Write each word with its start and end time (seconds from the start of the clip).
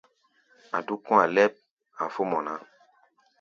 A̧ 0.75 0.79
dúk 0.85 1.01
kɔ̧́-a̧ 1.07 1.29
lɛ́p, 1.35 1.53
a̧ 2.01 2.07
fó 2.13 2.21
mɔ 2.31 2.39
ná. 2.45 2.53